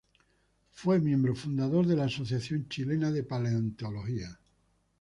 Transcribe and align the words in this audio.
Fue 0.71 0.97
miembro 0.99 1.35
fundador 1.35 1.85
de 1.85 1.95
la 1.95 2.05
Asociación 2.05 2.67
Chilena 2.67 3.11
de 3.11 3.21
Paleontología. 3.21 4.35